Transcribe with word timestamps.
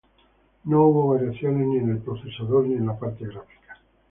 No 0.63 0.81
hubo 0.87 1.09
variaciones 1.09 1.67
ni 1.67 1.77
en 1.77 1.91
el 1.91 1.99
procesador 1.99 2.65
ni 2.65 2.73
en 2.73 2.87
la 2.87 2.97
parte 2.97 3.23
gráfica. 3.27 3.77